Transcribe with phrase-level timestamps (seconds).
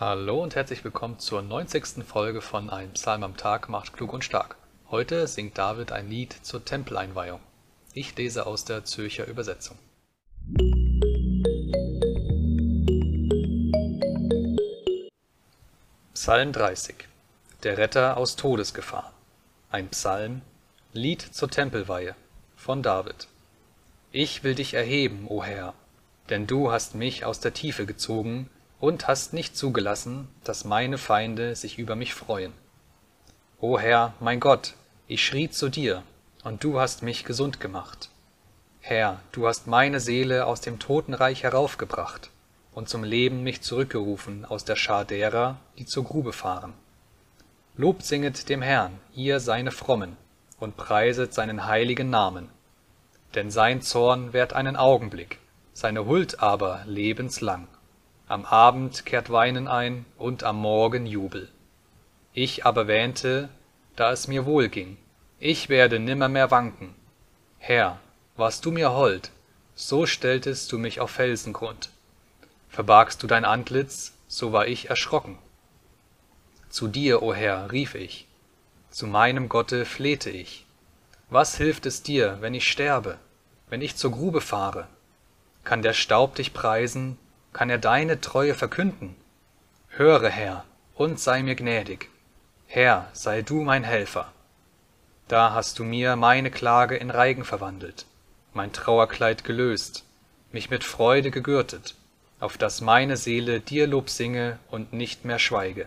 [0.00, 2.06] Hallo und herzlich willkommen zur 90.
[2.06, 4.56] Folge von Ein Psalm am Tag macht klug und stark.
[4.90, 7.40] Heute singt David ein Lied zur Tempeleinweihung.
[7.92, 9.76] Ich lese aus der Zürcher Übersetzung.
[16.14, 16.94] Psalm 30
[17.62, 19.12] Der Retter aus Todesgefahr
[19.70, 20.40] Ein Psalm
[20.94, 22.16] Lied zur Tempelweihe
[22.56, 23.28] von David
[24.12, 25.74] Ich will dich erheben, o Herr,
[26.30, 28.48] denn du hast mich aus der Tiefe gezogen
[28.80, 32.52] und hast nicht zugelassen, dass meine Feinde sich über mich freuen.
[33.60, 34.74] O Herr, mein Gott,
[35.06, 36.02] ich schrie zu dir,
[36.44, 38.08] und du hast mich gesund gemacht.
[38.80, 42.30] Herr, du hast meine Seele aus dem Totenreich heraufgebracht
[42.72, 46.72] und zum Leben mich zurückgerufen aus der Schar derer, die zur Grube fahren.
[47.76, 50.16] Lob singet dem Herrn, ihr seine Frommen,
[50.58, 52.48] und preiset seinen heiligen Namen.
[53.34, 55.38] Denn sein Zorn währt einen Augenblick,
[55.74, 57.68] seine Huld aber lebenslang.
[58.30, 61.48] Am Abend kehrt Weinen ein und am Morgen Jubel.
[62.32, 63.48] Ich aber wähnte,
[63.96, 64.98] da es mir wohl ging,
[65.40, 66.94] ich werde nimmermehr wanken.
[67.58, 67.98] Herr,
[68.36, 69.32] warst du mir hold,
[69.74, 71.90] so stelltest du mich auf Felsengrund.
[72.68, 75.36] Verbargst du dein Antlitz, so war ich erschrocken.
[76.68, 78.28] Zu dir, o Herr, rief ich,
[78.90, 80.66] zu meinem Gotte flehte ich.
[81.30, 83.18] Was hilft es dir, wenn ich sterbe,
[83.70, 84.86] wenn ich zur Grube fahre?
[85.64, 87.18] Kann der Staub dich preisen,
[87.52, 89.16] kann er deine Treue verkünden.
[89.88, 92.08] Höre, Herr, und sei mir gnädig.
[92.66, 94.32] Herr, sei du mein Helfer.
[95.28, 98.06] Da hast du mir meine Klage in Reigen verwandelt,
[98.52, 100.04] mein Trauerkleid gelöst,
[100.52, 101.94] mich mit Freude gegürtet,
[102.40, 105.86] auf dass meine Seele dir Lob singe und nicht mehr schweige.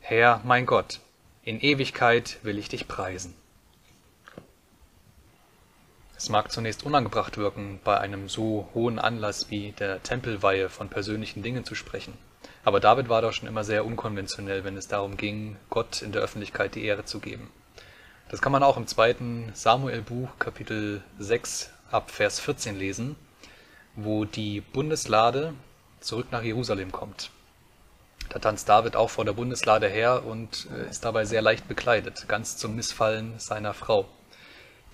[0.00, 1.00] Herr, mein Gott,
[1.42, 3.34] in Ewigkeit will ich dich preisen.
[6.20, 11.42] Es mag zunächst unangebracht wirken, bei einem so hohen Anlass wie der Tempelweihe von persönlichen
[11.42, 12.12] Dingen zu sprechen.
[12.62, 16.20] Aber David war doch schon immer sehr unkonventionell, wenn es darum ging, Gott in der
[16.20, 17.50] Öffentlichkeit die Ehre zu geben.
[18.28, 23.16] Das kann man auch im zweiten Samuel-Buch, Kapitel 6, ab Vers 14 lesen,
[23.96, 25.54] wo die Bundeslade
[26.00, 27.30] zurück nach Jerusalem kommt.
[28.28, 32.28] Da tanzt David auch vor der Bundeslade her und äh, ist dabei sehr leicht bekleidet,
[32.28, 34.06] ganz zum Missfallen seiner Frau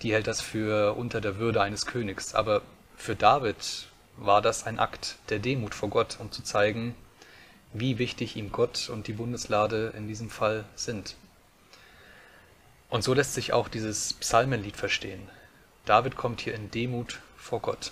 [0.01, 2.35] die hält das für unter der Würde eines Königs.
[2.35, 2.61] Aber
[2.95, 3.87] für David
[4.17, 6.95] war das ein Akt der Demut vor Gott, um zu zeigen,
[7.73, 11.15] wie wichtig ihm Gott und die Bundeslade in diesem Fall sind.
[12.89, 15.27] Und so lässt sich auch dieses Psalmenlied verstehen.
[15.85, 17.91] David kommt hier in Demut vor Gott.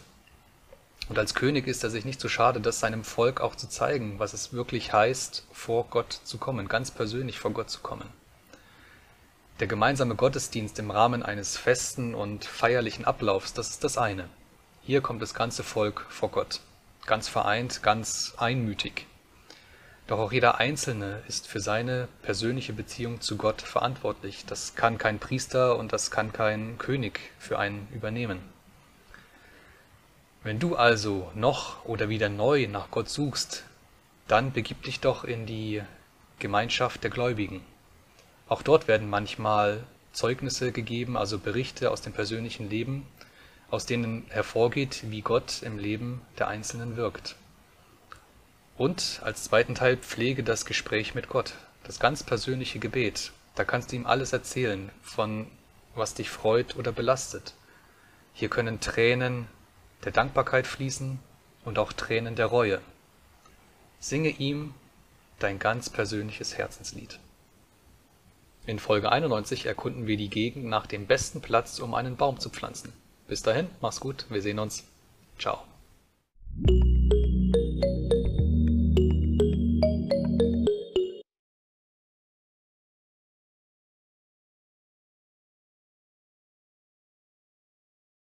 [1.07, 4.17] Und als König ist er sich nicht so schade, das seinem Volk auch zu zeigen,
[4.17, 8.09] was es wirklich heißt, vor Gott zu kommen, ganz persönlich vor Gott zu kommen.
[9.61, 14.27] Der gemeinsame Gottesdienst im Rahmen eines festen und feierlichen Ablaufs, das ist das eine.
[14.83, 16.59] Hier kommt das ganze Volk vor Gott,
[17.05, 19.05] ganz vereint, ganz einmütig.
[20.07, 24.45] Doch auch jeder Einzelne ist für seine persönliche Beziehung zu Gott verantwortlich.
[24.45, 28.41] Das kann kein Priester und das kann kein König für einen übernehmen.
[30.43, 33.63] Wenn du also noch oder wieder neu nach Gott suchst,
[34.27, 35.81] dann begib dich doch in die
[36.39, 37.61] Gemeinschaft der Gläubigen.
[38.47, 43.07] Auch dort werden manchmal Zeugnisse gegeben, also Berichte aus dem persönlichen Leben,
[43.69, 47.35] aus denen hervorgeht, wie Gott im Leben der Einzelnen wirkt.
[48.77, 53.31] Und als zweiten Teil pflege das Gespräch mit Gott, das ganz persönliche Gebet.
[53.55, 55.47] Da kannst du ihm alles erzählen, von
[55.95, 57.53] was dich freut oder belastet.
[58.33, 59.47] Hier können Tränen
[60.03, 61.19] der Dankbarkeit fließen
[61.63, 62.81] und auch Tränen der Reue.
[63.99, 64.73] Singe ihm
[65.39, 67.19] dein ganz persönliches Herzenslied.
[68.67, 72.49] In Folge 91 erkunden wir die Gegend nach dem besten Platz, um einen Baum zu
[72.49, 72.93] pflanzen.
[73.27, 74.85] Bis dahin, mach's gut, wir sehen uns.
[75.37, 75.63] Ciao